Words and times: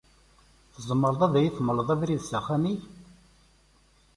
Tzemreḍ 0.73 1.21
ad 1.27 1.35
yi-d-temleḍ 1.43 1.89
abrid 1.93 2.21
s 2.23 2.31
axxam-ik? 2.39 2.81